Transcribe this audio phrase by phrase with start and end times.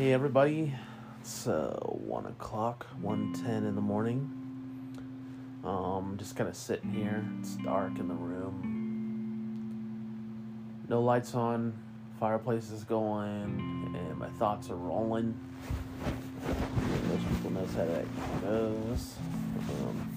[0.00, 0.72] Hey everybody,
[1.20, 4.30] it's uh, one o'clock, one ten in the morning.
[5.62, 7.22] Um, just kind of sitting here.
[7.38, 8.62] It's dark in the room.
[10.88, 11.74] No lights on,
[12.18, 15.38] fireplace is going, and my thoughts are rolling.
[17.10, 18.06] Most people knows how that
[18.40, 19.16] goes.
[19.68, 20.08] Um,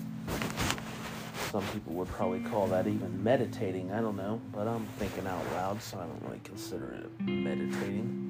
[1.52, 3.91] some people would probably call that even meditating.
[3.91, 8.23] I don't know, but I'm thinking out loud, so I don't really consider it meditating.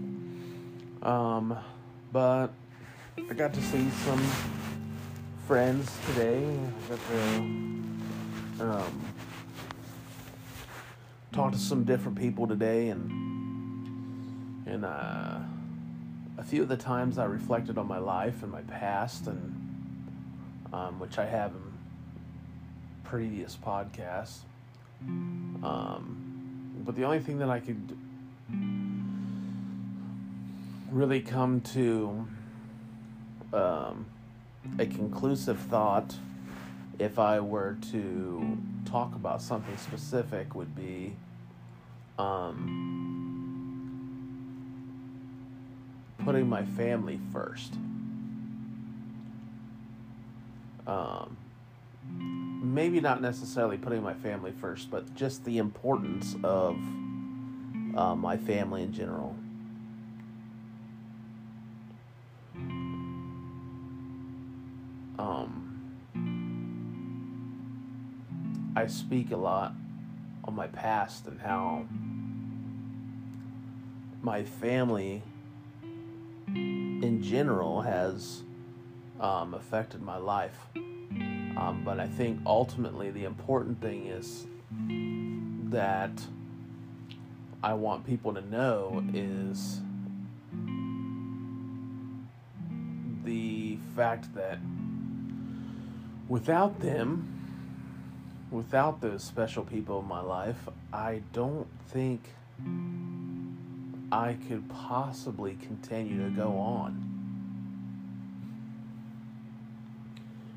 [1.03, 1.57] Um,
[2.13, 2.47] but
[3.17, 4.25] I got to see some
[5.47, 6.41] friends today.
[6.45, 7.37] I got to
[8.61, 9.01] um,
[11.33, 13.11] talk to some different people today, and
[14.65, 15.39] and uh,
[16.37, 19.53] a few of the times I reflected on my life and my past, and
[20.71, 21.73] um, which I have in
[23.03, 24.37] previous podcasts.
[25.01, 27.97] Um, but the only thing that I could
[30.93, 32.27] really come to
[33.51, 34.05] um,
[34.77, 36.15] a conclusive thought
[36.99, 41.15] if I were to talk about something specific would be
[42.19, 42.93] um,
[46.23, 47.73] putting my family first.
[50.85, 51.37] Um,
[52.07, 56.75] maybe not necessarily putting my family first, but just the importance of
[57.95, 59.35] uh, my family in general.
[68.83, 69.73] I speak a lot
[70.43, 71.85] on my past and how
[74.21, 75.21] my family
[76.53, 78.43] in general has
[79.21, 80.57] um, affected my life.
[80.75, 84.47] Um, but I think ultimately the important thing is
[85.69, 86.11] that
[87.63, 89.79] I want people to know is
[93.23, 94.59] the fact that
[96.27, 97.42] without them,
[98.53, 102.21] without those special people in my life, I don't think
[104.11, 107.09] I could possibly continue to go on.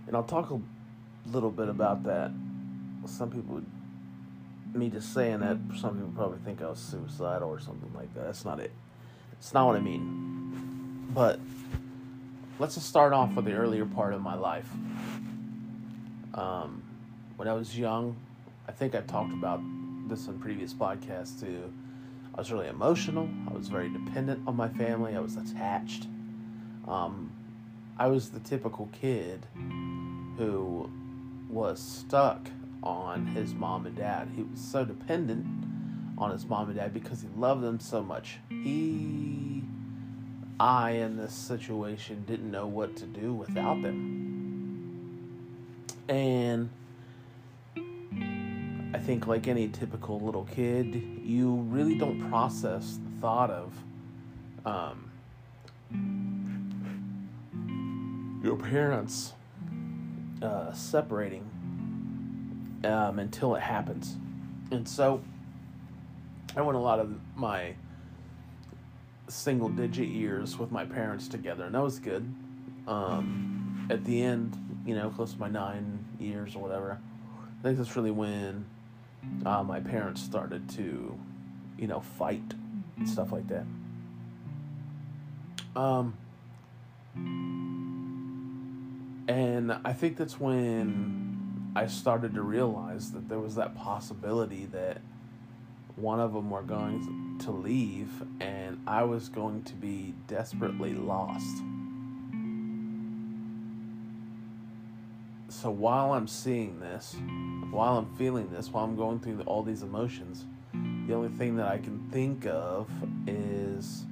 [0.06, 0.60] And I'll talk a
[1.32, 2.30] little bit about that.
[3.06, 3.62] Some people,
[4.74, 8.26] me just saying that, some people probably think I was suicidal or something like that.
[8.26, 8.72] That's not it.
[9.32, 11.08] It's not what I mean.
[11.14, 11.40] But
[12.58, 14.68] let's just start off with the earlier part of my life.
[16.34, 16.82] Um,
[17.36, 18.16] when I was young,
[18.68, 19.60] I think I've talked about
[20.08, 21.72] this on previous podcasts too.
[22.34, 23.28] I was really emotional.
[23.48, 25.16] I was very dependent on my family.
[25.16, 26.06] I was attached.
[26.86, 27.32] Um,
[27.98, 29.46] I was the typical kid
[30.36, 30.90] who
[31.48, 32.50] was stuck
[32.82, 34.28] on his mom and dad.
[34.36, 35.46] He was so dependent
[36.18, 38.38] on his mom and dad because he loved them so much.
[38.50, 39.62] He,
[40.60, 44.26] I, in this situation, didn't know what to do without them
[46.08, 46.70] and
[48.96, 53.74] I think, like any typical little kid, you really don't process the thought of
[54.64, 55.10] um,
[58.42, 59.34] your parents
[60.40, 61.44] uh, separating
[62.84, 64.16] um, until it happens.
[64.70, 65.22] And so
[66.56, 67.74] I went a lot of my
[69.28, 72.34] single digit years with my parents together, and that was good.
[72.88, 76.98] Um, at the end, you know, close to my nine years or whatever.
[77.60, 78.64] I think that's really when
[79.44, 81.18] uh, my parents started to,
[81.78, 82.54] you know, fight
[82.96, 83.64] and stuff like that.
[85.76, 86.16] Um,
[89.28, 95.00] and I think that's when I started to realize that there was that possibility that
[95.96, 101.62] one of them were going to leave and I was going to be desperately lost.
[105.66, 107.16] So while I'm seeing this,
[107.72, 110.44] while I'm feeling this, while I'm going through all these emotions,
[111.08, 112.88] the only thing that I can think of
[113.26, 114.04] is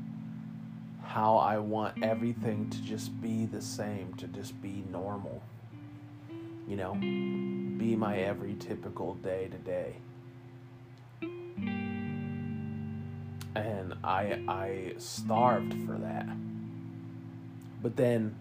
[1.05, 5.41] how I want everything to just be the same, to just be normal.
[6.67, 9.95] You know, be my every typical day to day.
[13.55, 16.27] And I I starved for that.
[17.81, 18.35] But then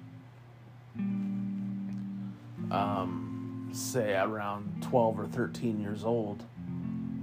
[2.73, 6.43] um, say around 12 or 13 years old,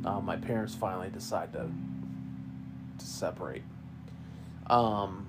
[0.04, 1.68] uh, my parents finally decide to,
[2.98, 3.62] to separate.
[4.68, 5.26] Um,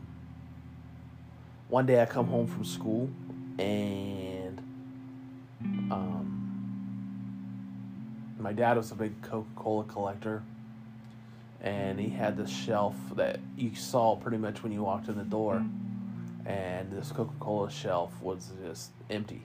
[1.68, 3.10] one day I come home from school
[3.58, 4.60] and
[5.92, 6.32] um,
[8.40, 10.44] my dad was a big Coca Cola collector.
[11.64, 15.24] And he had this shelf that you saw pretty much when you walked in the
[15.24, 15.64] door.
[16.46, 19.44] and this Coca Cola shelf was just empty.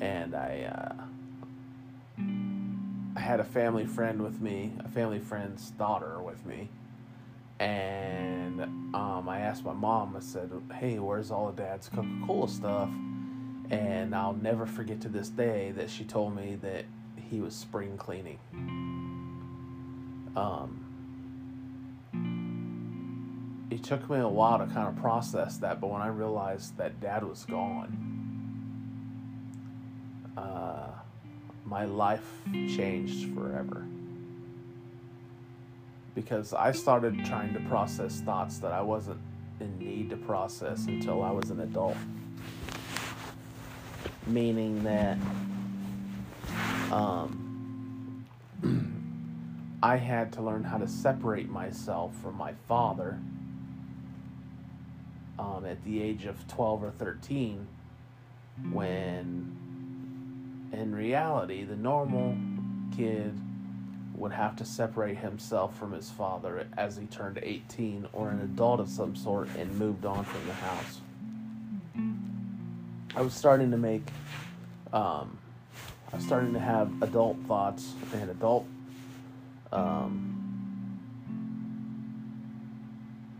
[0.00, 2.22] And I, uh,
[3.16, 6.68] I had a family friend with me, a family friend's daughter with me,
[7.58, 8.60] and
[8.94, 10.16] um, I asked my mom.
[10.16, 12.90] I said, "Hey, where's all of Dad's Coca Cola stuff?"
[13.70, 16.84] And I'll never forget to this day that she told me that
[17.16, 18.38] he was spring cleaning.
[20.36, 20.84] Um,
[23.70, 27.00] it took me a while to kind of process that, but when I realized that
[27.00, 28.27] dad was gone,
[30.38, 30.90] uh,
[31.64, 33.84] my life changed forever.
[36.14, 39.20] Because I started trying to process thoughts that I wasn't
[39.60, 41.96] in need to process until I was an adult.
[44.26, 45.18] Meaning that
[46.92, 48.26] um,
[49.82, 53.18] I had to learn how to separate myself from my father
[55.38, 57.66] um, at the age of 12 or 13
[58.70, 59.67] when
[60.72, 62.36] in reality the normal
[62.96, 63.38] kid
[64.14, 68.80] would have to separate himself from his father as he turned 18 or an adult
[68.80, 71.00] of some sort and moved on from the house.
[73.14, 74.06] I was starting to make,
[74.92, 75.38] um,
[76.12, 78.66] I was starting to have adult thoughts and adult
[79.72, 80.98] um,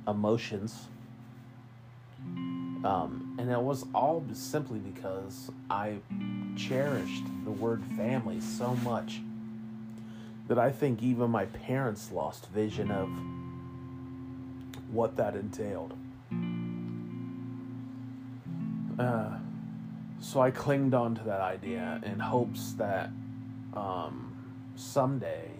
[0.07, 0.87] emotions
[2.85, 5.99] um, and it was all simply because I
[6.57, 9.21] cherished the word family so much
[10.49, 13.09] that I think even my parents lost vision of
[14.93, 15.95] what that entailed.
[18.99, 19.39] Uh,
[20.21, 23.11] so I clinged on to that idea in hopes that
[23.75, 24.35] um,
[24.77, 25.51] someday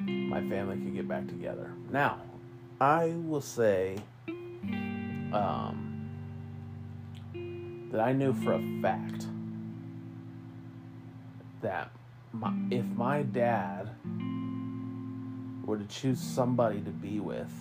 [0.00, 1.70] my family could get back together.
[1.90, 2.18] Now,
[2.80, 3.98] I will say
[5.32, 5.93] um,
[7.94, 9.24] that I knew for a fact
[11.62, 11.92] that
[12.32, 13.88] my, if my dad
[15.64, 17.52] were to choose somebody to be with,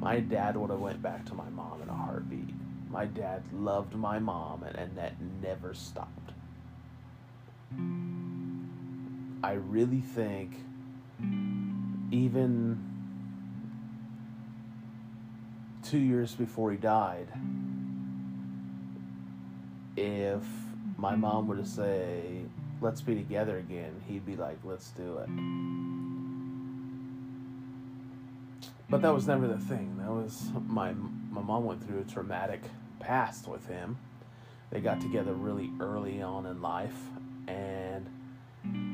[0.00, 2.52] my dad would have went back to my mom in a heartbeat.
[2.90, 6.32] My dad loved my mom, and, and that never stopped.
[9.44, 10.56] I really think
[12.10, 12.82] even
[15.84, 17.28] two years before he died,
[19.96, 20.42] if
[20.96, 21.20] my mm-hmm.
[21.20, 22.42] mom were to say,
[22.80, 25.28] let's be together again, he'd be like, let's do it.
[28.90, 29.96] But that was never the thing.
[29.98, 32.62] That was my my mom went through a traumatic
[33.00, 33.96] past with him.
[34.70, 37.00] They got together really early on in life
[37.48, 38.06] and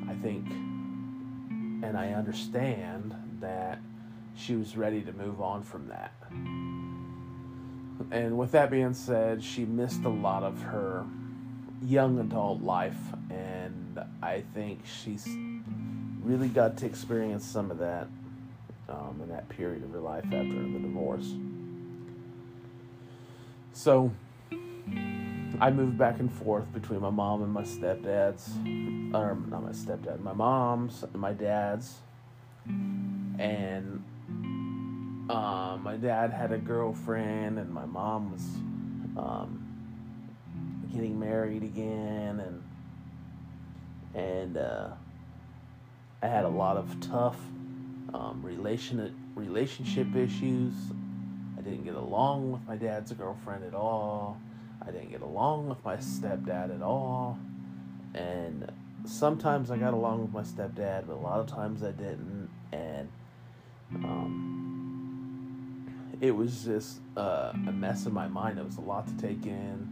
[0.08, 3.79] I think and I understand that
[4.37, 6.12] she was ready to move on from that.
[8.11, 11.05] And with that being said, she missed a lot of her
[11.82, 12.99] young adult life,
[13.31, 15.26] and I think she's
[16.23, 18.08] really got to experience some of that
[18.88, 21.32] um, in that period of her life after the divorce.
[23.73, 24.12] So
[25.61, 28.50] I moved back and forth between my mom and my stepdad's,
[29.14, 31.99] or not my stepdad, my mom's and my dad's,
[32.67, 34.05] and
[35.31, 38.43] um, my dad had a girlfriend, and my mom was
[39.17, 39.67] um,
[40.93, 42.63] getting married again, and
[44.15, 44.89] and uh,
[46.22, 47.39] I had a lot of tough
[48.13, 50.75] um, relation relationship issues.
[51.56, 54.41] I didn't get along with my dad's girlfriend at all.
[54.82, 57.39] I didn't get along with my stepdad at all,
[58.15, 58.70] and
[59.05, 63.08] sometimes I got along with my stepdad, but a lot of times I didn't, and
[63.96, 64.69] um,
[66.20, 68.58] it was just uh, a mess in my mind.
[68.58, 69.89] It was a lot to take in.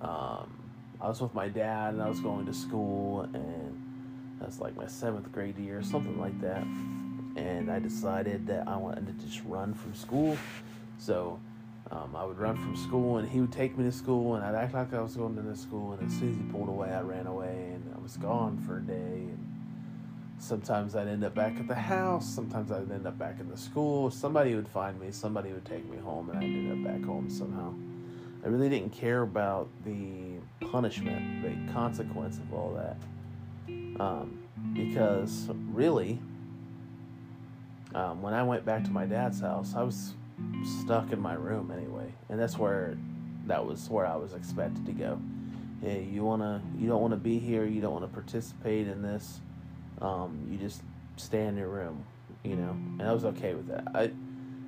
[0.00, 0.50] Um,
[1.00, 4.86] I was with my dad and I was going to school, and that's like my
[4.86, 6.62] seventh grade year, something like that.
[7.36, 10.36] And I decided that I wanted to just run from school.
[10.98, 11.38] So
[11.90, 14.54] um, I would run from school, and he would take me to school, and I'd
[14.54, 15.92] act like I was going to the school.
[15.92, 18.78] And as soon as he pulled away, I ran away, and I was gone for
[18.78, 18.94] a day.
[18.94, 19.51] And
[20.42, 23.56] sometimes I'd end up back at the house, sometimes I'd end up back in the
[23.56, 24.10] school.
[24.10, 27.30] Somebody would find me, somebody would take me home, and I'd end up back home
[27.30, 27.72] somehow.
[28.44, 32.96] I really didn't care about the punishment, the consequence of all that.
[34.00, 34.42] Um,
[34.74, 36.18] because really,
[37.94, 40.14] um, when I went back to my dad's house, I was
[40.80, 42.98] stuck in my room anyway, and that's where
[43.46, 45.20] that was where I was expected to go.
[45.80, 49.02] Hey, you wanna, you don't want to be here, you don't want to participate in
[49.02, 49.40] this
[50.02, 50.82] um, you just
[51.16, 52.04] stay in your room,
[52.42, 53.84] you know, and I was okay with that.
[53.94, 54.10] I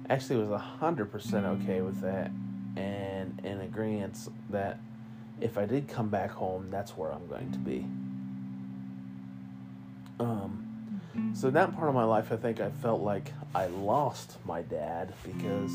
[0.09, 2.31] actually was 100% okay with that
[2.77, 4.17] and in agreement
[4.51, 4.79] that
[5.41, 7.87] if I did come back home, that's where I'm going to be.
[10.21, 11.01] Um,
[11.35, 15.13] so that part of my life, I think I felt like I lost my dad
[15.25, 15.73] because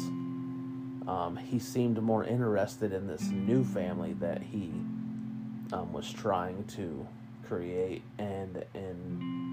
[1.08, 4.72] um, he seemed more interested in this new family that he
[5.74, 7.08] um, was trying to
[7.48, 9.49] create, and and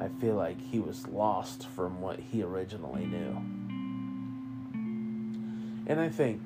[0.00, 3.36] I feel like he was lost from what he originally knew.
[5.88, 6.40] And I think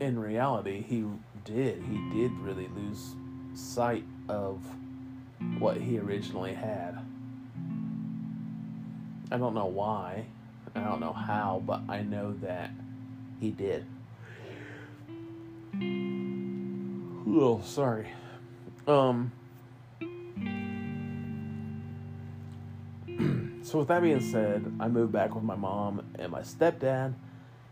[0.00, 1.04] in reality, he
[1.44, 1.82] did.
[1.82, 3.14] He did really lose
[3.54, 4.58] sight of
[5.58, 6.98] what he originally had.
[9.30, 10.24] I don't know why.
[10.74, 12.70] I don't know how, but I know that
[13.38, 13.84] he did.
[17.28, 18.08] Oh, sorry.
[18.86, 19.32] Um.
[23.74, 27.12] So with that being said, I moved back with my mom and my stepdad,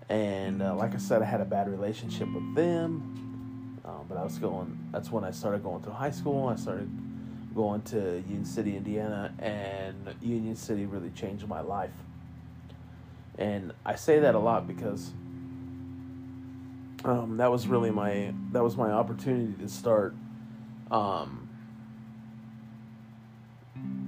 [0.08, 3.78] and uh, like I said, I had a bad relationship with them.
[3.84, 4.76] Um, but I was going.
[4.90, 6.48] That's when I started going through high school.
[6.48, 6.90] I started
[7.54, 11.94] going to Union City, Indiana, and Union City really changed my life.
[13.38, 15.12] And I say that a lot because
[17.04, 20.16] um, that was really my that was my opportunity to start
[20.90, 21.48] um,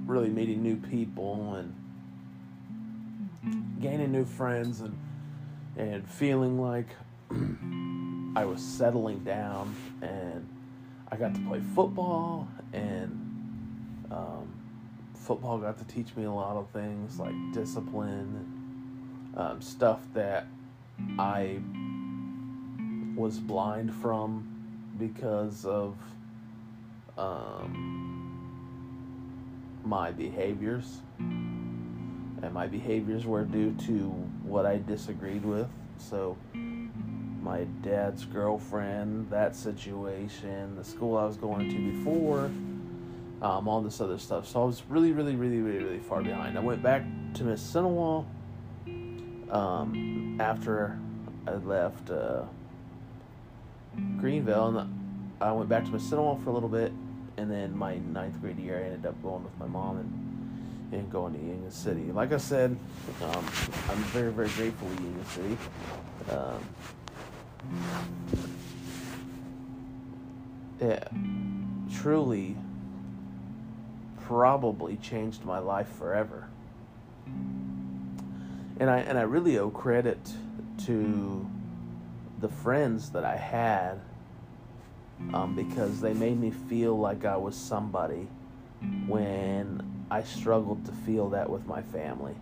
[0.05, 1.73] really meeting new people and
[3.79, 4.97] gaining new friends and
[5.77, 6.87] and feeling like
[8.35, 10.47] I was settling down and
[11.11, 13.11] I got to play football and
[14.11, 14.53] um,
[15.13, 20.47] football got to teach me a lot of things like discipline um, stuff that
[21.19, 21.59] I
[23.15, 24.47] was blind from
[24.97, 25.95] because of
[27.17, 28.41] um,
[29.83, 31.01] my behaviors.
[32.45, 34.09] And my behaviors were due to
[34.43, 35.67] what I disagreed with.
[35.97, 42.45] So, my dad's girlfriend, that situation, the school I was going to before,
[43.41, 44.47] um, all this other stuff.
[44.47, 46.57] So I was really, really, really, really, really far behind.
[46.57, 47.03] I went back
[47.35, 48.25] to Mississinewa
[49.51, 50.97] um, after
[51.47, 52.43] I left uh,
[54.17, 56.91] Greenville, and I went back to Mississinewa for a little bit,
[57.37, 60.24] and then my ninth grade year, I ended up going with my mom and
[60.91, 62.11] and going to Union City.
[62.11, 62.77] Like I said,
[63.23, 63.45] um,
[63.89, 65.57] I'm very, very grateful to Union City.
[66.31, 66.59] Um,
[70.79, 71.07] it
[71.93, 72.55] truly
[74.21, 76.47] probably changed my life forever.
[78.77, 80.19] And I and I really owe credit
[80.85, 81.49] to
[82.39, 84.01] the friends that I had
[85.33, 88.27] um, because they made me feel like I was somebody
[89.07, 92.35] when I struggled to feel that with my family.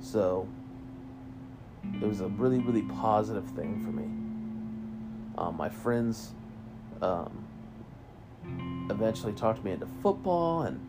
[0.00, 0.46] So
[2.00, 4.04] it was a really, really positive thing for me.
[5.38, 6.32] Um, my friends
[7.00, 7.44] um,
[8.90, 10.80] eventually talked me into football and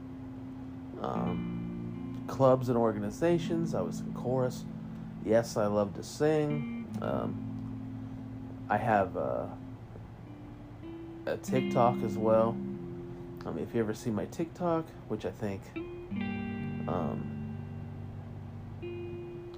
[1.02, 3.74] um, clubs and organizations.
[3.74, 4.66] I was in chorus.
[5.26, 6.88] Yes, I love to sing.
[7.02, 7.36] Um,
[8.70, 9.50] I have a,
[11.26, 12.56] a TikTok as well.
[13.46, 15.62] Mean, if you ever see my TikTok, which I think
[16.88, 17.58] um,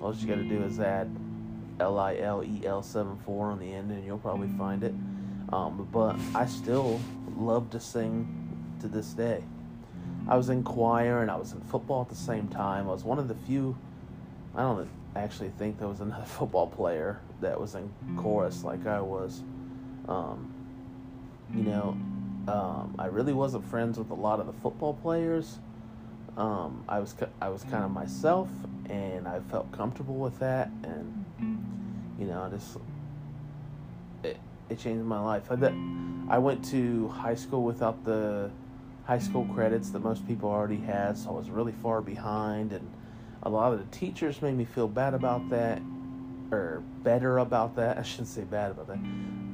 [0.01, 1.15] all you got to do is add
[1.79, 4.93] L I L E L 7 4 on the end, and you'll probably find it.
[5.53, 6.99] Um, but I still
[7.37, 8.27] love to sing
[8.81, 9.43] to this day.
[10.27, 12.89] I was in choir and I was in football at the same time.
[12.89, 13.77] I was one of the few,
[14.55, 19.01] I don't actually think there was another football player that was in chorus like I
[19.01, 19.43] was.
[20.07, 20.54] Um,
[21.55, 21.97] you know,
[22.47, 25.59] um, I really wasn't friends with a lot of the football players.
[26.37, 28.49] Um, I was I was kind of myself,
[28.89, 31.25] and I felt comfortable with that, and
[32.19, 32.77] you know, just
[34.23, 34.37] it
[34.69, 35.49] it changed my life.
[35.49, 35.55] I,
[36.29, 38.51] I went to high school without the
[39.05, 42.91] high school credits that most people already had, so I was really far behind, and
[43.43, 45.81] a lot of the teachers made me feel bad about that,
[46.51, 47.97] or better about that.
[47.99, 48.99] I shouldn't say bad about that.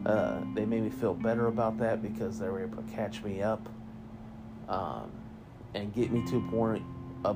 [0.05, 3.41] Uh, they made me feel better about that because they were able to catch me
[3.41, 3.67] up,
[4.67, 5.11] um,
[5.73, 6.83] and get me to a point
[7.23, 7.35] a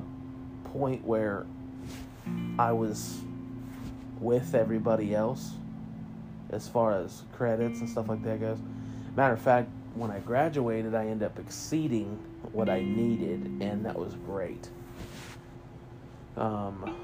[0.64, 1.46] point where
[2.58, 3.20] I was
[4.20, 5.52] with everybody else
[6.50, 8.58] as far as credits and stuff like that goes.
[9.14, 12.18] Matter of fact, when I graduated, I ended up exceeding
[12.52, 14.68] what I needed, and that was great.
[16.36, 16.94] Um,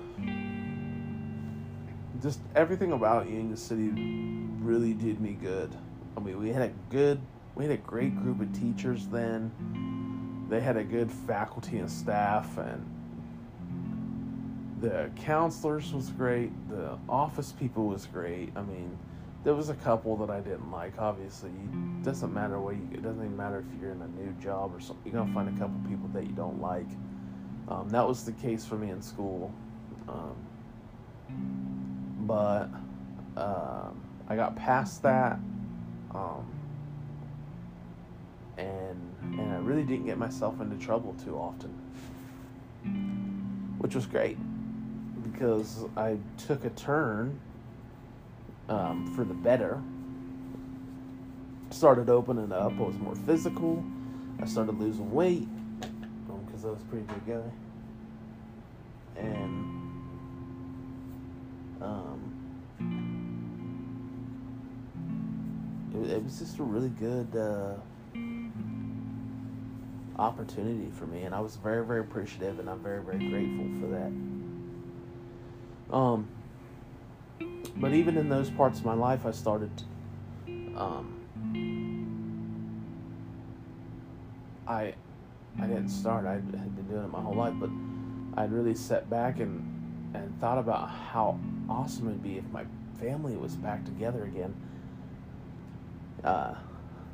[2.21, 3.90] just everything about Union City
[4.61, 5.75] really did me good.
[6.16, 7.21] I mean, we had a good,
[7.54, 10.47] we had a great group of teachers then.
[10.49, 12.85] They had a good faculty and staff, and
[14.81, 16.50] the counselors was great.
[16.69, 18.52] The office people was great.
[18.54, 18.99] I mean,
[19.45, 20.92] there was a couple that I didn't like.
[20.99, 22.88] Obviously, it doesn't matter what you.
[22.92, 25.11] It doesn't even matter if you're in a new job or something.
[25.11, 26.88] You're gonna find a couple people that you don't like.
[27.69, 29.52] Um, that was the case for me in school.
[30.09, 30.37] Um,
[32.23, 32.69] but
[33.37, 35.38] um, I got past that,
[36.14, 36.47] um,
[38.57, 38.99] and
[39.38, 41.71] and I really didn't get myself into trouble too often,
[43.79, 44.37] which was great
[45.23, 47.38] because I took a turn
[48.69, 49.81] um, for the better.
[51.71, 52.73] Started opening up.
[52.73, 53.83] I was more physical.
[54.41, 55.49] I started losing weight
[55.81, 57.50] because um, I was pretty big guy,
[59.21, 59.82] and
[61.83, 62.19] um,
[65.95, 67.75] it, it, was just a really good uh,
[70.19, 73.87] opportunity for me, and I was very, very appreciative, and I'm very, very grateful for
[73.89, 74.12] that.
[75.97, 76.29] Um,
[77.77, 79.71] but even in those parts of my life, I started.
[80.77, 81.19] Um,
[84.67, 84.95] I,
[85.61, 86.25] I didn't start.
[86.27, 87.71] I had been doing it my whole life, but
[88.41, 89.69] I'd really sat back and
[90.15, 91.39] and thought about how
[91.73, 92.64] awesome it'd be if my
[93.00, 94.55] family was back together again.
[96.23, 96.55] Uh,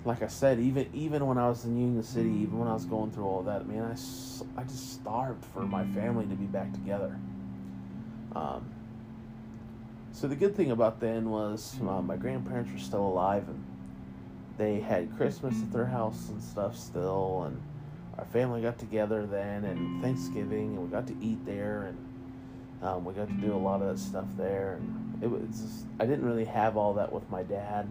[0.04, 2.84] like I said, even even when I was in Union City, even when I was
[2.84, 6.72] going through all that, man, I, I just starved for my family to be back
[6.72, 7.18] together.
[8.34, 8.70] Um,
[10.12, 13.64] so the good thing about then was uh, my grandparents were still alive and
[14.56, 17.60] they had Christmas at their house and stuff still, and
[18.18, 22.07] our family got together then and Thanksgiving and we got to eat there and
[22.82, 25.84] um, we got to do a lot of that stuff there and it was just,
[25.98, 27.90] I didn't really have all that with my dad.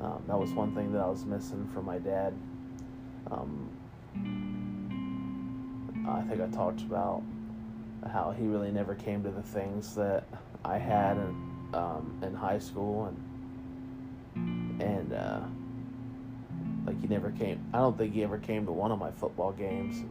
[0.00, 2.34] Um, that was one thing that I was missing from my dad.
[3.30, 3.70] Um,
[6.08, 7.22] I think I talked about
[8.10, 10.24] how he really never came to the things that
[10.64, 13.16] I had in, um, in high school and
[14.80, 15.40] and uh,
[16.86, 17.62] like he never came.
[17.74, 20.02] I don't think he ever came to one of my football games.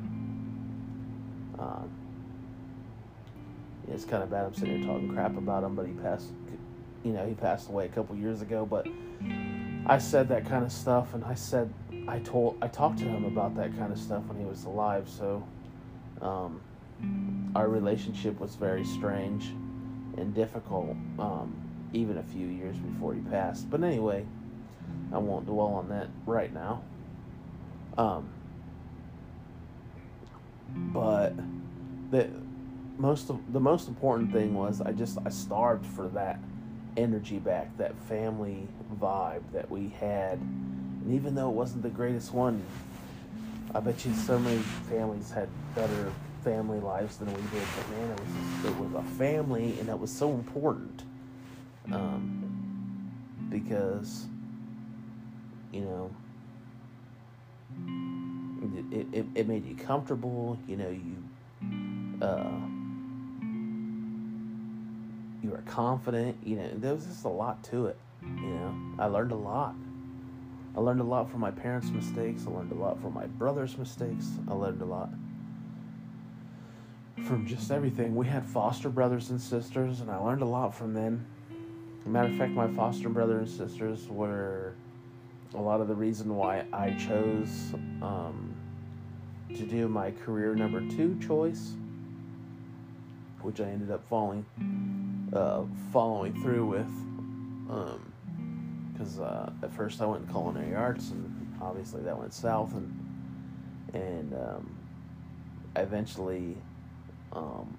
[1.58, 1.90] Um,
[3.92, 4.46] it's kind of bad.
[4.46, 6.28] I'm sitting here talking crap about him, but he passed.
[7.04, 8.66] You know, he passed away a couple years ago.
[8.66, 8.88] But
[9.86, 11.74] I said that kind of stuff, and I said
[12.08, 15.08] I told I talked to him about that kind of stuff when he was alive.
[15.10, 15.44] So
[16.22, 16.62] um,
[17.56, 19.46] our relationship was very strange
[20.18, 21.56] and difficult, um,
[21.94, 23.70] even a few years before he passed.
[23.70, 24.26] But anyway,
[25.14, 26.84] I won't dwell on that right now.
[27.98, 28.30] Um,
[30.94, 31.34] but
[32.12, 32.30] the
[33.00, 36.40] most of, the most important thing was I just I starved for that
[36.98, 38.68] energy back, that family
[39.00, 40.38] vibe that we had.
[40.38, 42.62] And even though it wasn't the greatest one,
[43.74, 44.58] I bet you so many
[44.90, 46.12] families had better
[46.44, 47.68] family lives than we did.
[47.78, 51.04] But man, it was it was a family, and that was so important.
[51.92, 52.46] Um,
[53.50, 54.28] because
[55.72, 56.12] you know
[58.92, 60.58] it, it, it made you comfortable.
[60.68, 61.16] You know you
[62.22, 62.79] uh,
[65.42, 66.38] you were confident.
[66.44, 67.98] You know there was just a lot to it.
[68.24, 69.76] You know I learned a lot.
[70.76, 72.44] I learned a lot from my parents' mistakes.
[72.48, 74.28] I learned a lot from my brother's mistakes.
[74.48, 75.10] I learned a lot
[77.26, 78.16] from just everything.
[78.16, 81.26] We had foster brothers and sisters, and I learned a lot from them.
[82.06, 84.74] Matter of fact, my foster brother and sisters were
[85.54, 88.56] a lot of the reason why I chose um,
[89.56, 91.74] to do my career number two choice,
[93.42, 94.46] which I ended up following
[95.34, 96.88] uh, following through with.
[98.94, 99.26] Because um,
[99.62, 102.96] uh, at first I went in culinary arts, and obviously that went south, and
[103.94, 104.76] and um,
[105.76, 106.58] I eventually
[107.34, 107.78] um,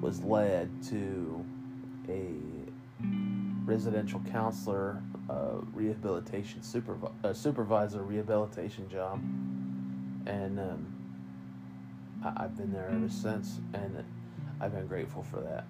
[0.00, 1.44] was led to
[2.08, 2.34] a
[3.64, 9.18] residential counselor, uh, rehabilitation supervi- uh, supervisor rehabilitation job,
[10.26, 10.86] and um,
[12.24, 14.04] I- have been there ever since, and
[14.60, 15.64] I've been grateful for that.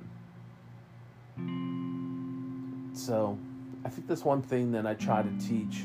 [2.95, 3.39] So,
[3.85, 5.83] I think that's one thing that I try to teach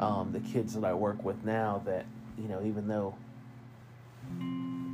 [0.00, 2.06] um, the kids that I work with now that
[2.38, 3.14] you know, even though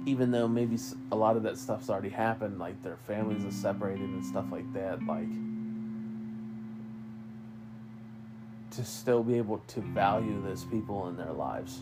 [0.07, 0.79] even though maybe
[1.13, 4.71] a lot of that stuff's already happened, like their families are separated and stuff like
[4.73, 5.29] that, like
[8.73, 11.81] to still be able to value those people in their lives.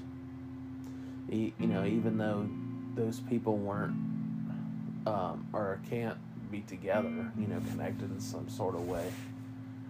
[1.28, 2.48] You know, even though
[2.94, 3.96] those people weren't
[5.06, 6.16] um, or can't
[6.50, 9.12] be together, you know, connected in some sort of way,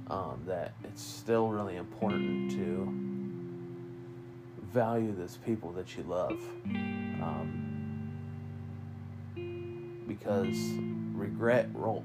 [0.08, 3.08] um, that it's still really important to
[4.72, 6.40] value those people that you love.
[6.66, 7.68] Um,
[10.06, 10.56] because
[11.14, 12.04] regret will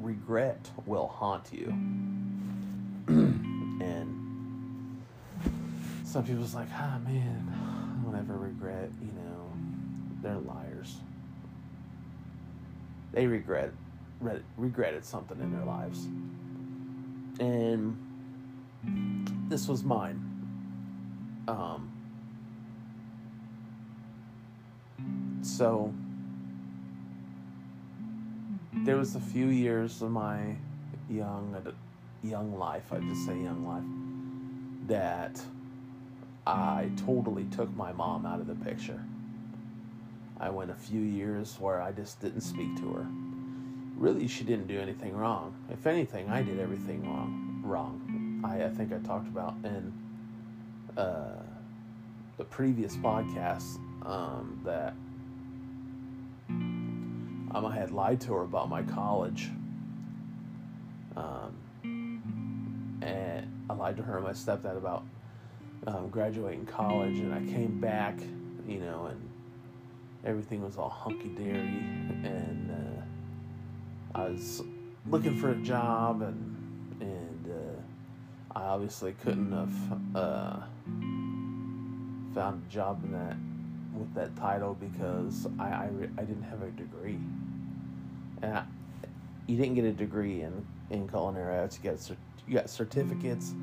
[0.00, 1.66] regret will haunt you.
[3.08, 5.00] and
[6.04, 9.52] some people's like, ah man, I don't ever regret, you know,
[10.22, 10.96] they're liars.
[13.12, 13.72] They regret
[14.56, 16.06] regretted something in their lives.
[17.40, 17.96] And
[19.48, 20.26] this was mine.
[21.48, 21.90] Um,
[25.42, 25.92] so
[28.84, 30.56] there was a few years of my
[31.08, 31.56] young
[32.22, 35.42] young life, I just say young life, that
[36.46, 39.02] I totally took my mom out of the picture.
[40.40, 43.06] I went a few years where I just didn't speak to her.
[43.96, 45.54] Really, she didn't do anything wrong.
[45.70, 47.60] If anything, I did everything wrong.
[47.62, 48.40] Wrong.
[48.42, 49.92] I, I think I talked about in
[50.96, 51.42] uh,
[52.38, 53.76] the previous podcast
[54.06, 54.94] um, that
[56.48, 59.50] um, I had lied to her about my college.
[61.16, 61.54] Um,
[63.02, 65.04] and I lied to her and my stepdad about
[65.86, 68.18] um, graduating college, and I came back,
[68.66, 69.29] you know, and
[70.24, 71.82] everything was all hunky dory,
[72.24, 74.62] and uh, I was
[75.06, 80.60] looking for a job, and and uh, I obviously couldn't have uh,
[82.34, 83.36] found a job in that
[83.98, 87.18] with that title because I I, I didn't have a degree,
[88.42, 88.64] and I,
[89.46, 91.78] you didn't get a degree in in culinary arts.
[91.82, 92.10] You got
[92.46, 93.54] you got certificates,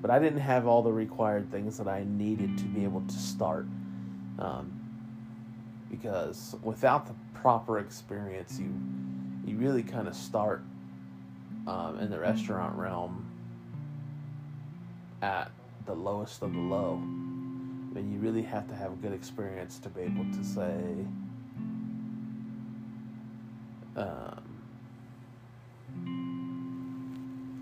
[0.00, 3.14] but I didn't have all the required things that I needed to be able to
[3.14, 3.66] start.
[4.38, 4.83] Um,
[5.94, 8.72] because without the proper experience, you
[9.46, 10.62] you really kind of start
[11.66, 13.26] um, in the restaurant realm
[15.22, 15.50] at
[15.86, 16.96] the lowest of the low.
[16.96, 21.06] Mean, you really have to have a good experience to be able to say,
[23.96, 24.42] um,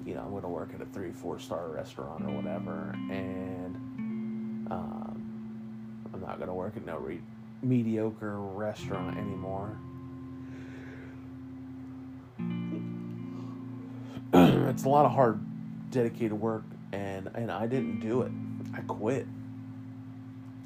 [0.07, 3.77] you know, I'm going to work at a three, four star restaurant or whatever, and
[4.71, 7.21] um, I'm not going to work at no re-
[7.63, 9.77] mediocre restaurant anymore.
[14.69, 15.41] it's a lot of hard,
[15.91, 18.33] dedicated work, and and I didn't do it.
[18.75, 19.27] I quit,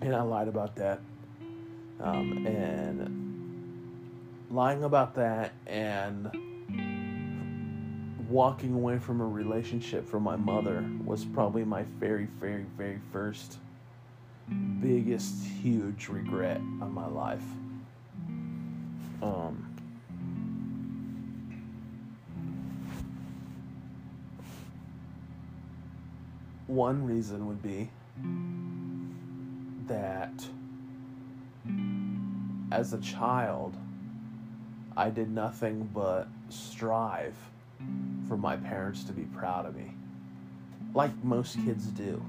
[0.01, 1.01] and I lied about that,
[2.01, 3.27] um, and
[4.51, 6.31] lying about that, and
[8.29, 13.59] walking away from a relationship from my mother was probably my very, very, very first
[14.81, 17.43] biggest, huge regret of my life.
[19.23, 19.67] Um,
[26.67, 27.89] one reason would be
[29.87, 30.33] that
[32.73, 33.77] as a child,
[34.97, 37.35] I did nothing but strive
[38.29, 39.93] for my parents to be proud of me.
[40.95, 42.23] Like most kids do.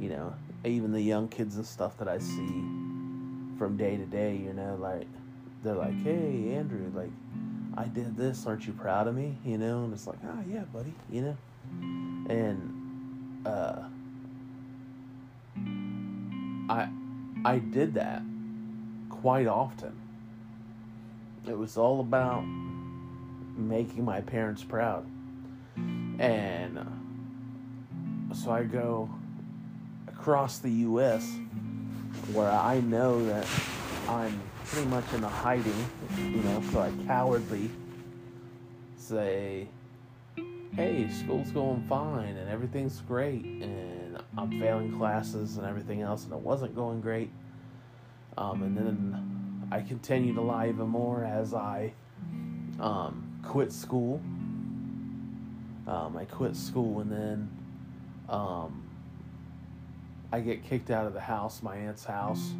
[0.00, 2.64] You know, even the young kids and stuff that I see
[3.58, 5.06] from day to day, you know, like
[5.62, 7.10] they're like, "Hey, Andrew, like
[7.76, 10.44] I did this, aren't you proud of me?" You know, and it's like, "Ah, oh,
[10.48, 11.36] yeah, buddy," you know.
[12.28, 13.82] And uh
[16.68, 16.88] I
[17.44, 18.22] I did that
[19.08, 19.98] quite often.
[21.46, 22.44] It was all about
[23.56, 25.04] making my parents proud.
[26.18, 26.78] And
[28.32, 29.10] so I go
[30.22, 31.28] across the U.S.
[32.32, 33.44] where I know that
[34.08, 35.84] I'm pretty much in a hiding,
[36.16, 37.68] you know, so I cowardly
[38.96, 39.66] say,
[40.76, 46.32] hey, school's going fine and everything's great and I'm failing classes and everything else and
[46.32, 47.30] it wasn't going great.
[48.38, 51.94] Um, and then I continue to lie even more as I
[52.78, 54.20] um, quit school.
[55.88, 57.50] Um, I quit school and then
[58.28, 58.81] um,
[60.32, 62.52] I get kicked out of the house, my aunt's house,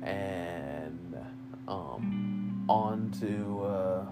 [0.00, 1.16] and
[1.66, 4.04] um, on to uh,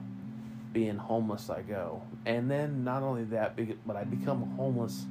[0.73, 2.03] being homeless I go.
[2.27, 5.05] And then not only that, but I become homeless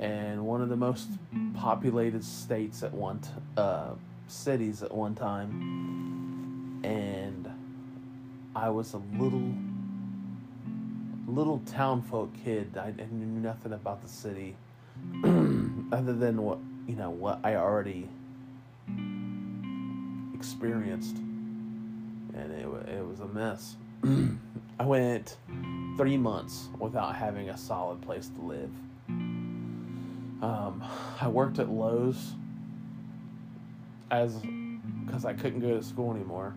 [0.00, 1.08] in one of the most
[1.54, 3.94] populated states at one t- uh,
[4.28, 7.50] cities at one time, and
[8.54, 9.52] I was a little
[11.26, 12.76] little town folk kid.
[12.76, 14.56] I, I knew nothing about the city
[15.92, 18.08] other than what you know what I already
[20.34, 23.76] experienced, and it it was a mess.
[24.78, 25.36] I went
[25.96, 28.70] three months without having a solid place to live.
[29.08, 30.84] Um,
[31.20, 32.34] I worked at Lowe's
[34.10, 34.36] as
[35.04, 36.54] because I couldn't go to school anymore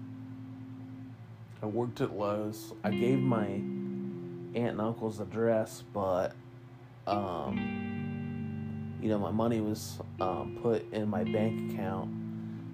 [1.62, 2.74] I worked at Lowe's.
[2.84, 6.34] I gave my aunt and uncle's address, but
[7.06, 7.89] um,
[9.02, 12.10] you know my money was um, put in my bank account,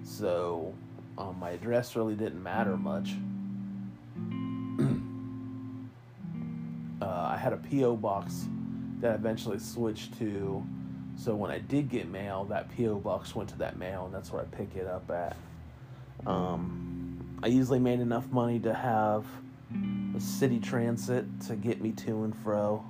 [0.04, 0.74] so
[1.18, 3.10] um, my address really didn't matter much.
[7.02, 8.46] uh, I had a PO box
[9.00, 10.64] that I eventually switched to,
[11.16, 14.32] so when I did get mail, that PO box went to that mail, and that's
[14.32, 15.36] where I pick it up at.
[16.26, 19.24] Um, I usually made enough money to have
[20.16, 22.84] a city transit to get me to and fro.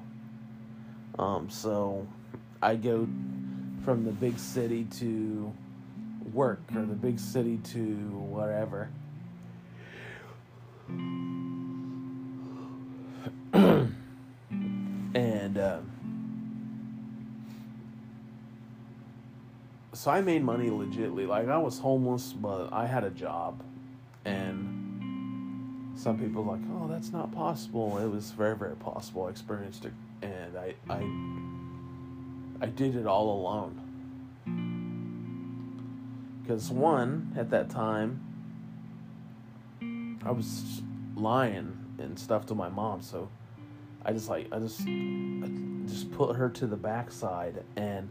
[1.18, 2.06] Um, so
[2.66, 3.06] I go
[3.84, 5.52] from the big city to
[6.32, 8.88] work or the big city to whatever.
[13.52, 13.92] and
[15.58, 15.92] um,
[19.92, 21.28] so I made money legitly.
[21.28, 23.62] Like I was homeless, but I had a job,
[24.24, 29.26] and some people like, "Oh, that's not possible." It was very, very possible.
[29.26, 31.45] I experienced it, and I, I,
[32.60, 33.82] I did it all alone.
[36.42, 38.22] Because one, at that time,
[40.24, 40.82] I was
[41.14, 43.28] lying and stuff to my mom, so
[44.04, 45.48] I just like I just I
[45.86, 48.08] just put her to the backside and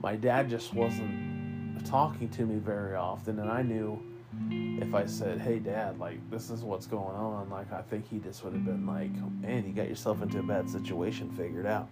[0.00, 4.02] my dad just wasn't talking to me very often and I knew
[4.50, 8.18] if I said, "Hey dad, like this is what's going on," like I think he
[8.18, 11.88] just would have been like, "Man, you got yourself into a bad situation figured out."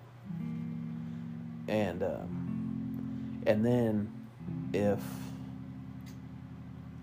[1.69, 4.13] And um and then
[4.73, 5.01] if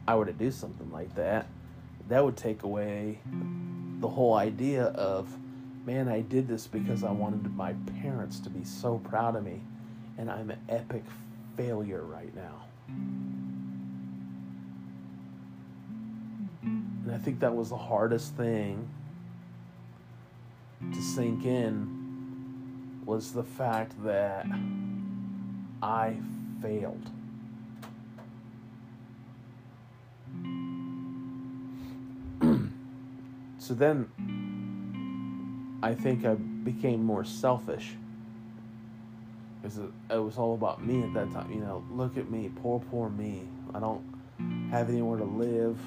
[0.07, 1.47] I were to do something like that,
[2.09, 3.19] that would take away
[3.99, 5.29] the whole idea of,
[5.85, 9.61] man, I did this because I wanted my parents to be so proud of me,
[10.17, 11.03] and I'm an epic
[11.55, 12.63] failure right now.
[16.63, 18.89] And I think that was the hardest thing
[20.91, 22.00] to sink in
[23.11, 24.45] was the fact that
[25.83, 26.15] I
[26.61, 27.09] failed.
[33.59, 34.07] so then
[35.83, 37.97] I think I became more selfish
[39.65, 39.73] it,
[40.09, 41.51] it, was all about me at that time.
[41.51, 43.43] You know, look at me, poor, poor me.
[43.73, 44.01] I don't
[44.71, 45.77] have anywhere to live.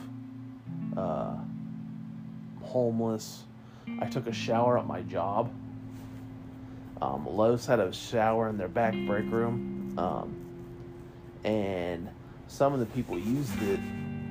[0.94, 1.37] Uh,
[2.62, 3.44] homeless.
[3.98, 5.50] I took a shower at my job.
[7.02, 10.35] Um, Lowe's had a shower in their back break room, um,
[11.44, 12.09] and
[12.46, 13.80] some of the people used it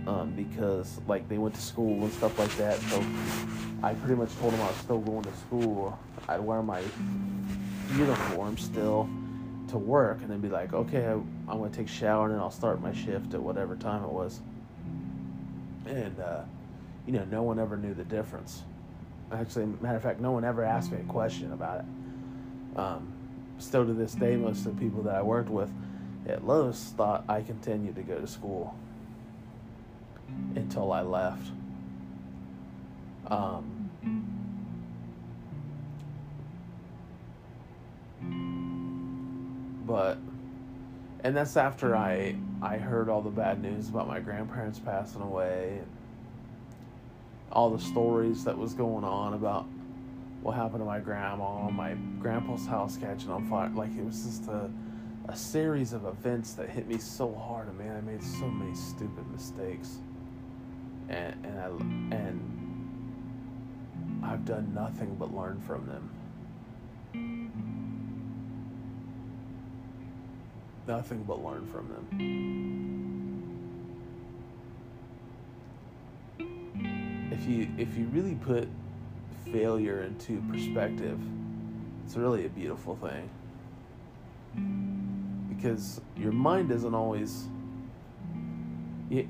[0.07, 2.79] um, because like they went to school and stuff like that.
[2.79, 3.03] So
[3.81, 5.97] I pretty much told them I was still going to school.
[6.27, 6.81] I'd wear my
[7.95, 9.09] uniform still
[9.69, 12.39] to work, and then be like, okay, I, am gonna take a shower and then
[12.39, 14.39] I'll start my shift at whatever time it was.
[15.85, 16.41] And uh,
[17.05, 18.63] you know, no one ever knew the difference.
[19.31, 21.85] Actually, matter of fact, no one ever asked me a question about it.
[22.75, 23.13] Um,
[23.59, 25.71] still to this day, most of the people that I worked with
[26.27, 28.75] at Lowe's thought I continued to go to school
[30.55, 31.51] until I left.
[33.27, 33.89] Um,
[39.85, 40.17] but
[41.23, 45.79] and that's after I I heard all the bad news about my grandparents passing away
[47.51, 49.65] all the stories that was going on about
[50.43, 53.69] what happened to my grandma, my grandpa's house catching on fire.
[53.69, 54.69] Like it was just a
[55.29, 58.75] a series of events that hit me so hard, and man, I made so many
[58.75, 59.99] stupid mistakes
[61.09, 61.67] and and I
[62.15, 62.59] and
[64.23, 66.09] I've done nothing but learn from them.
[70.87, 72.07] Nothing but learn from them.
[77.31, 78.67] If you if you really put
[79.53, 81.19] failure into perspective,
[82.05, 83.29] it's really a beautiful thing.
[85.49, 87.47] Because your mind isn't always
[89.09, 89.27] It,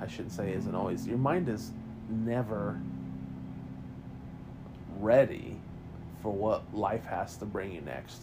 [0.00, 1.06] I shouldn't say isn't always.
[1.06, 1.72] Your mind is
[2.08, 2.80] never
[4.98, 5.56] ready
[6.22, 8.22] for what life has to bring you next.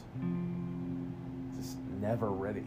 [1.56, 2.66] Just never ready.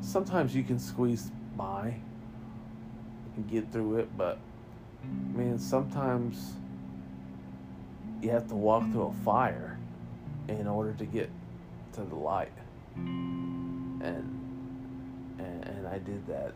[0.00, 1.96] Sometimes you can squeeze by
[3.36, 4.38] and get through it, but
[5.34, 6.54] man, sometimes
[8.22, 9.78] you have to walk through a fire
[10.48, 11.30] in order to get
[11.94, 12.52] to the light.
[12.96, 14.02] And
[15.38, 16.52] and, and I did that.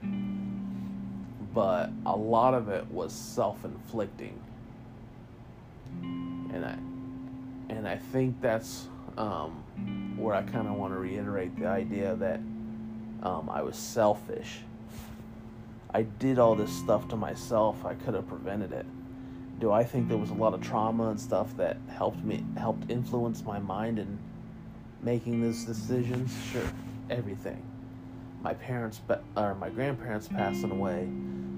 [1.54, 4.38] But a lot of it was self-inflicting,
[6.02, 6.76] and I
[7.72, 9.62] and I think that's um,
[10.16, 12.40] where I kind of want to reiterate the idea that
[13.22, 14.58] um, I was selfish.
[15.92, 18.86] I did all this stuff to myself, I could have prevented it.
[19.64, 22.90] Do I think there was a lot of trauma and stuff that helped me helped
[22.90, 24.18] influence my mind in
[25.00, 26.36] making these decisions?
[26.52, 26.70] Sure,
[27.08, 27.64] everything.
[28.42, 29.00] My parents
[29.38, 31.04] or my grandparents passing away,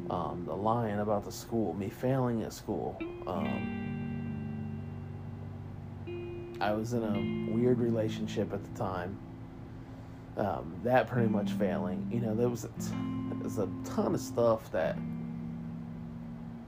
[0.08, 2.96] um, the lying about the school, me failing at school.
[3.26, 4.76] Um,
[6.60, 9.18] I was in a weird relationship at the time.
[10.36, 12.08] Um, that pretty much failing.
[12.12, 14.96] You know, there was a, there was a ton of stuff that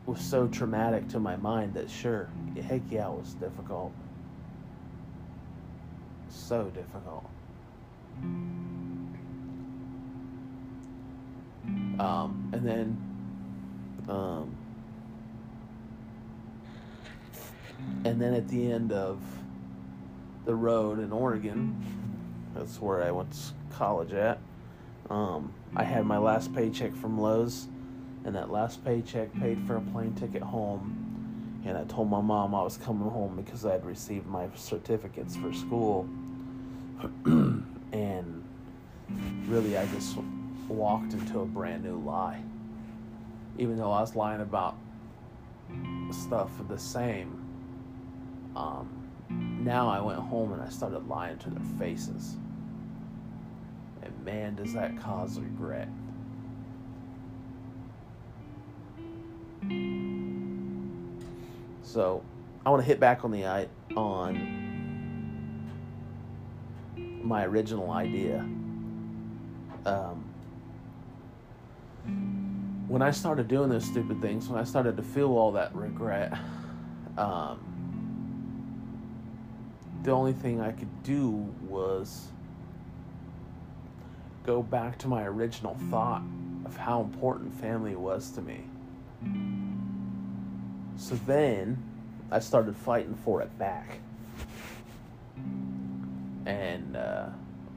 [0.08, 2.30] was so traumatic to my mind that sure,
[2.62, 3.92] heck yeah, it was difficult.
[6.30, 7.26] So difficult.
[11.98, 12.96] Um, and then,
[14.08, 14.56] um,
[18.06, 19.20] and then at the end of
[20.46, 21.76] the road in Oregon,
[22.54, 24.38] that's where I went to college at.
[25.10, 27.68] Um, I had my last paycheck from Lowe's
[28.24, 31.62] and that last paycheck paid for a plane ticket home.
[31.64, 35.36] And I told my mom I was coming home because I had received my certificates
[35.36, 36.08] for school.
[37.24, 38.44] and
[39.46, 40.16] really, I just
[40.68, 42.40] walked into a brand new lie.
[43.58, 44.76] Even though I was lying about
[46.10, 47.44] stuff the same,
[48.56, 52.36] um, now I went home and I started lying to their faces.
[54.02, 55.88] And man, does that cause regret.
[61.88, 62.22] So
[62.66, 64.68] I want to hit back on the on
[67.22, 68.40] my original idea.
[69.86, 70.22] Um,
[72.88, 76.34] when I started doing those stupid things, when I started to feel all that regret,
[77.16, 77.58] um,
[80.02, 81.30] the only thing I could do
[81.66, 82.26] was
[84.44, 86.22] go back to my original thought
[86.66, 88.64] of how important family was to me.
[90.98, 91.82] So then
[92.30, 94.00] I started fighting for it back.
[96.44, 97.28] And uh,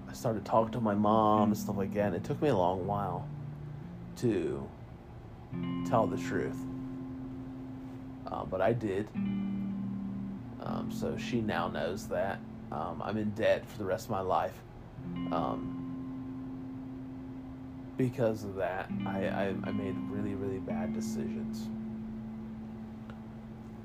[0.10, 2.08] I started talking to my mom and stuff like that.
[2.08, 3.28] And it took me a long while
[4.18, 4.68] to
[5.88, 6.58] tell the truth.
[8.26, 9.08] Uh, but I did.
[10.64, 12.40] Um, so she now knows that.
[12.72, 14.58] Um, I'm in debt for the rest of my life.
[15.32, 15.78] Um,
[17.98, 21.68] because of that, I, I, I made really, really bad decisions.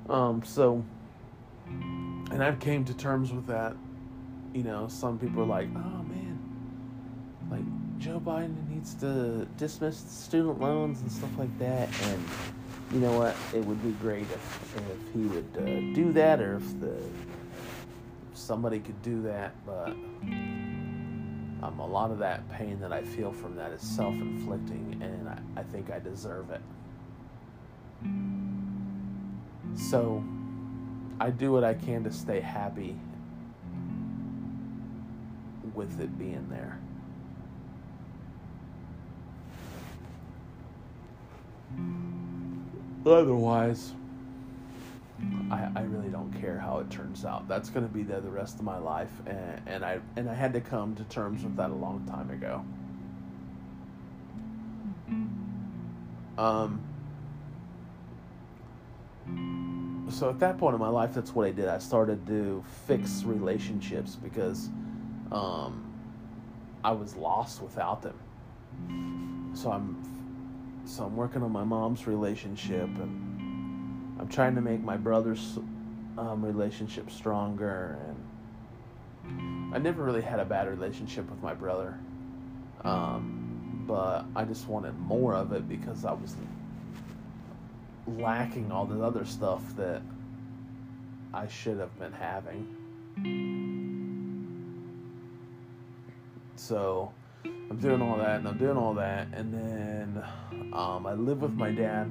[0.09, 0.83] Um, so,
[1.67, 3.75] and I've came to terms with that.
[4.53, 6.39] You know, some people are like, "Oh man,
[7.51, 12.25] like Joe Biden needs to dismiss student loans and stuff like that." And
[12.91, 13.35] you know what?
[13.53, 16.95] It would be great if if he would uh, do that, or if the
[18.33, 19.53] somebody could do that.
[19.65, 19.89] But
[21.63, 25.59] um, a lot of that pain that I feel from that is self-inflicting, and I,
[25.59, 26.61] I think I deserve it.
[29.77, 30.23] So
[31.19, 32.97] I do what I can to stay happy
[35.73, 36.79] with it being there.
[43.05, 43.93] Otherwise,
[45.49, 47.47] I, I really don't care how it turns out.
[47.47, 50.33] That's going to be there the rest of my life, and, and I and I
[50.33, 52.65] had to come to terms with that a long time ago.
[56.37, 56.81] Um,
[60.09, 61.67] so at that point in my life, that's what I did.
[61.67, 64.69] I started to fix relationships because
[65.31, 65.83] um,
[66.83, 69.51] I was lost without them.
[69.53, 70.03] So I'm
[70.85, 75.59] so I'm working on my mom's relationship, and I'm trying to make my brother's
[76.17, 77.99] um, relationship stronger.
[79.27, 81.99] And I never really had a bad relationship with my brother,
[82.85, 86.35] um, but I just wanted more of it because I was
[88.07, 90.01] lacking all the other stuff that
[91.33, 92.75] I should have been having.
[96.55, 97.11] So
[97.43, 100.23] I'm doing all that and I'm doing all that, and then
[100.73, 102.07] um, I live with my dad,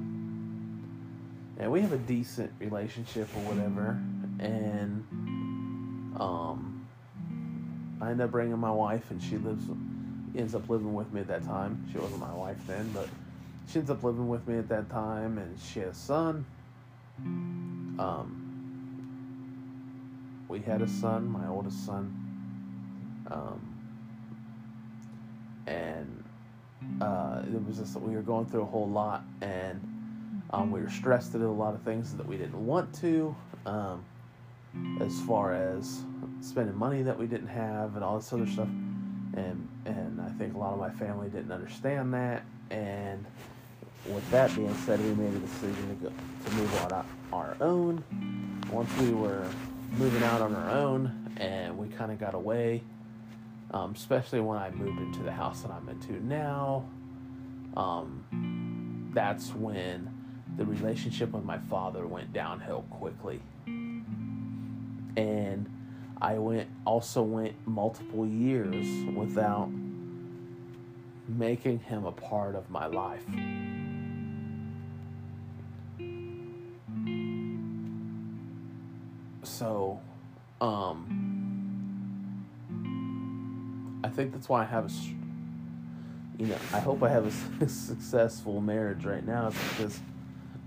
[1.57, 3.99] and we have a decent relationship or whatever,
[4.39, 5.03] and
[6.19, 6.87] um,
[8.01, 9.63] I end up bringing my wife, and she lives
[10.35, 11.87] ends up living with me at that time.
[11.91, 13.09] She wasn't my wife then, but
[13.67, 16.45] she ends up living with me at that time, and she has a son.
[17.99, 18.47] Um,
[20.47, 22.15] we had a son, my oldest son,
[23.29, 23.75] um,
[25.65, 26.23] and
[27.01, 29.81] uh, it was just we were going through a whole lot, and
[30.51, 33.35] um, we were stressed to do a lot of things that we didn't want to,
[33.65, 34.05] um,
[35.01, 36.03] as far as
[36.39, 38.69] spending money that we didn't have and all this other stuff,
[39.33, 43.25] and and I think a lot of my family didn't understand that, and
[44.09, 46.11] with that being said, we made a decision to go
[46.45, 48.03] to move on our own.
[48.71, 49.45] Once we were
[49.97, 52.81] moving out on our own, and we kind of got away,
[53.71, 56.85] um, especially when I moved into the house that I'm into now.
[57.75, 60.09] Um, that's when
[60.57, 63.39] the relationship with my father went downhill quickly,
[65.15, 65.69] and
[66.19, 69.69] I went also went multiple years without
[71.27, 73.23] making him a part of my life.
[79.47, 79.99] So,
[80.61, 81.25] um,
[84.03, 84.91] I think that's why I have a,
[86.37, 87.25] you know, I hope I have
[87.61, 89.99] a successful marriage right now, because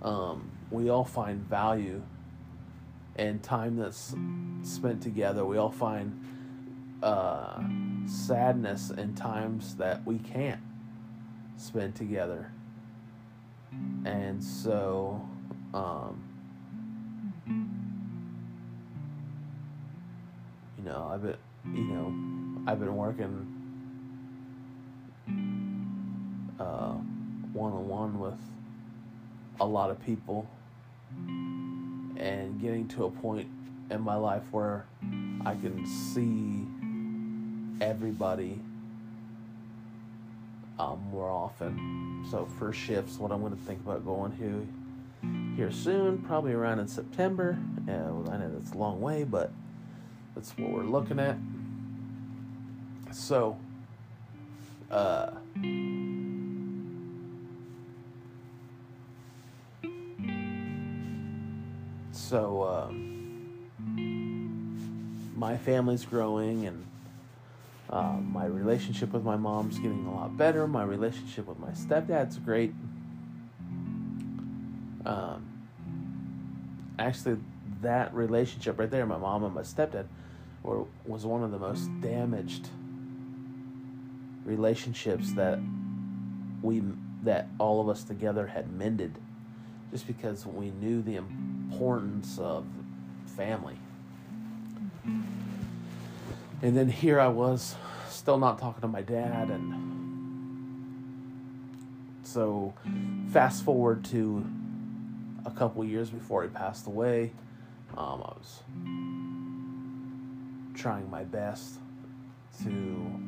[0.03, 2.03] um, we all find value
[3.16, 4.14] and time that's
[4.62, 5.45] spent together.
[5.45, 6.18] We all find
[7.03, 7.62] uh,
[8.07, 10.61] sadness in times that we can't
[11.57, 12.51] spend together.
[14.05, 15.28] And so,
[15.74, 16.30] um,
[20.91, 21.36] know, I've been,
[21.74, 23.47] you know, I've been working
[27.53, 28.38] one on one with
[29.61, 30.49] a lot of people
[31.18, 33.49] and getting to a point
[33.91, 34.86] in my life where
[35.45, 36.66] I can see
[37.84, 38.61] everybody
[40.78, 42.24] um, more often.
[42.30, 44.66] So first shifts, what I'm going to think about going to
[45.57, 47.59] here soon, probably around in September.
[47.86, 49.53] And I know that's a long way, but
[50.41, 51.36] that's what we're looking at.
[53.12, 53.59] So,
[54.91, 55.32] uh,
[62.11, 63.68] so um,
[65.36, 66.86] my family's growing and
[67.91, 70.66] um, my relationship with my mom's getting a lot better.
[70.66, 72.72] My relationship with my stepdad's great.
[75.05, 75.47] Um,
[76.99, 77.36] actually,
[77.82, 80.07] that relationship right there, my mom and my stepdad,
[80.63, 82.69] were, was one of the most damaged
[84.45, 85.59] relationships that
[86.63, 86.83] we
[87.23, 89.19] that all of us together had mended,
[89.91, 92.65] just because we knew the importance of
[93.27, 93.79] family.
[96.63, 97.77] And then here I was,
[98.09, 99.91] still not talking to my dad, and
[102.23, 102.73] so
[103.31, 104.47] fast forward to
[105.45, 107.33] a couple years before he passed away.
[107.97, 108.63] Um, I was
[110.75, 111.75] trying my best
[112.62, 113.21] to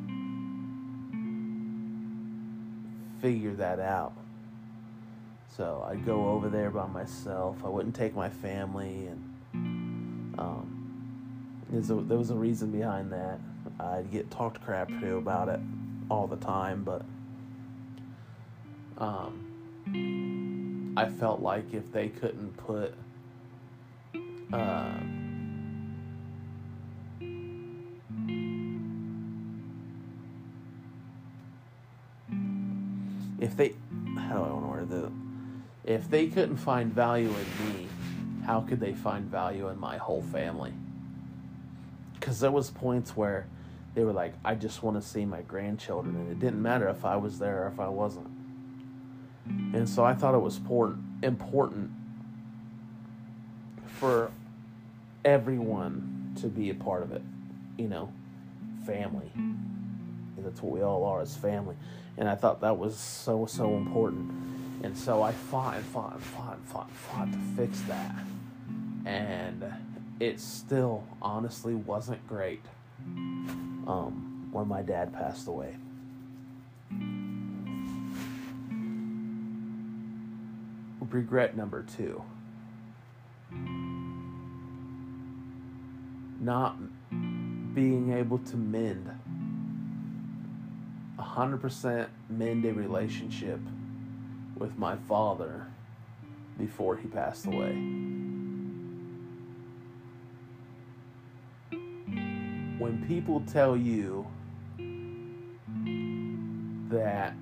[3.21, 4.13] figure that out.
[5.55, 7.63] So I'd go over there by myself.
[7.63, 13.39] I wouldn't take my family, and um, a, there was a reason behind that.
[13.79, 15.59] I'd get talked crap to about it
[16.09, 17.03] all the time, but
[18.97, 22.93] um, I felt like if they couldn't put
[24.51, 24.93] uh,
[33.43, 33.75] if they
[34.17, 35.11] how do I want to the
[35.83, 37.87] if they couldn't find value in me,
[38.45, 40.71] how could they find value in my whole family?
[42.13, 43.47] Because there was points where
[43.93, 47.03] they were like, I just want to see my grandchildren, and it didn't matter if
[47.03, 48.29] I was there or if I wasn't.
[49.45, 50.61] And so I thought it was
[51.21, 51.91] important
[53.85, 54.31] for
[55.25, 57.21] everyone to be a part of it,
[57.77, 58.13] you know,
[58.85, 59.31] family.
[60.43, 61.75] That's what we all are as family.
[62.17, 64.31] And I thought that was so, so important.
[64.83, 68.15] And so I fought and fought and fought and fought and fought to fix that.
[69.05, 69.65] And
[70.19, 72.61] it still honestly wasn't great
[73.07, 75.75] um, when my dad passed away.
[81.09, 82.23] Regret number two.
[86.39, 86.77] Not
[87.75, 89.09] being able to mend
[91.19, 93.59] 100% mend a relationship
[94.55, 95.67] with my father
[96.57, 97.73] before he passed away.
[102.79, 104.27] When people tell you
[106.89, 107.35] that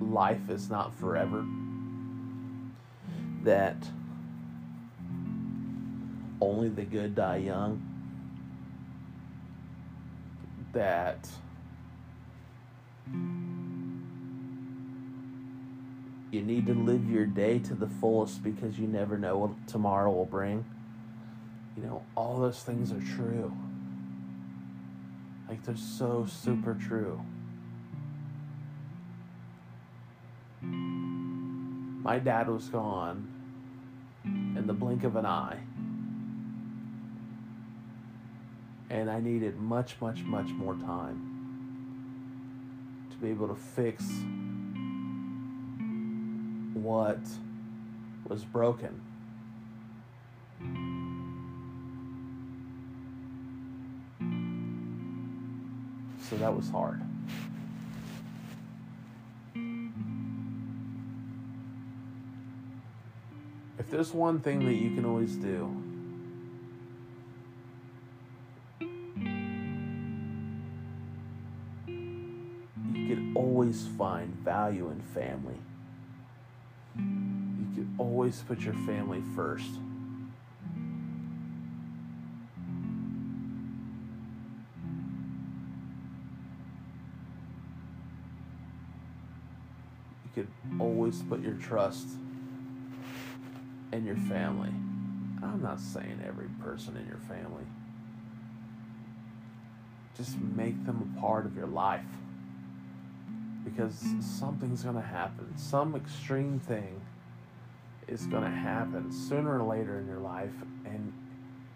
[0.00, 1.44] life is not forever,
[3.42, 3.76] that
[6.40, 7.93] only the good die young,
[10.74, 11.28] that
[16.30, 20.10] you need to live your day to the fullest because you never know what tomorrow
[20.10, 20.64] will bring.
[21.76, 23.56] You know, all those things are true.
[25.48, 27.20] Like, they're so super true.
[30.60, 33.28] My dad was gone
[34.24, 35.60] in the blink of an eye.
[38.90, 41.34] And I needed much, much, much more time
[43.10, 44.04] to be able to fix
[46.74, 47.20] what
[48.28, 49.00] was broken.
[56.28, 57.02] So that was hard.
[63.78, 65.83] If there's one thing that you can always do,
[74.64, 75.58] value in family.
[76.96, 79.68] You can always put your family first.
[90.24, 90.48] You can
[90.80, 92.06] always put your trust
[93.92, 94.70] in your family.
[95.42, 97.66] I'm not saying every person in your family.
[100.16, 102.06] Just make them a part of your life.
[103.64, 105.56] Because something's going to happen.
[105.56, 107.00] Some extreme thing
[108.06, 110.52] is going to happen sooner or later in your life,
[110.84, 111.12] and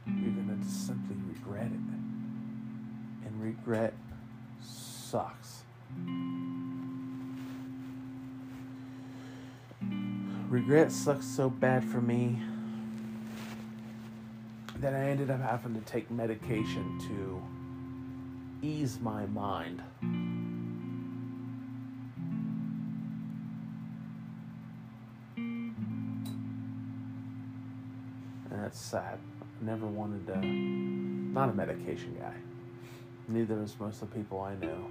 [0.07, 3.27] you're going to simply regret it.
[3.27, 3.95] And regret
[4.63, 5.63] sucks.
[10.49, 12.39] regret sucks so bad for me
[14.81, 19.83] that I ended up having to take medication to ease my mind.
[28.69, 29.19] That's sad.
[29.41, 32.35] I never wanted to, not a medication guy.
[33.27, 34.91] Neither is most of the people I know.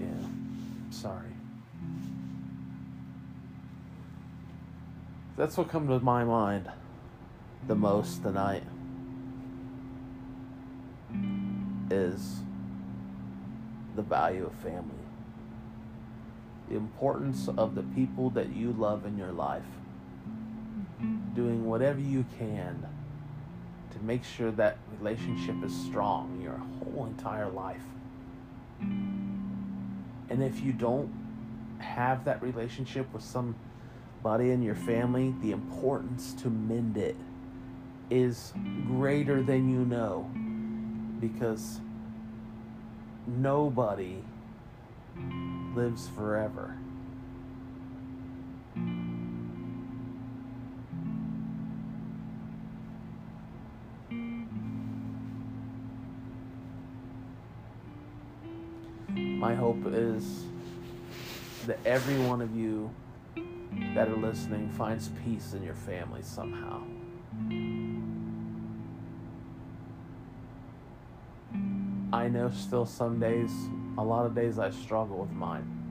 [0.00, 0.06] Yeah,
[0.90, 1.28] sorry.
[5.36, 6.70] That's what comes to my mind
[7.66, 8.62] the most tonight
[11.90, 12.40] is
[13.96, 14.90] the value of family.
[16.68, 19.62] The importance of the people that you love in your life.
[21.34, 22.86] Doing whatever you can
[23.92, 27.82] to make sure that relationship is strong your whole entire life.
[28.80, 31.12] And if you don't
[31.78, 37.16] have that relationship with somebody in your family, the importance to mend it
[38.10, 38.52] is
[38.86, 40.30] greater than you know
[41.28, 41.80] because
[43.26, 44.22] nobody
[45.74, 46.76] lives forever.
[59.44, 60.44] my hope is
[61.66, 62.90] that every one of you
[63.94, 66.82] that are listening finds peace in your family somehow.
[72.14, 73.50] I know still some days,
[73.98, 75.83] a lot of days I struggle with mine.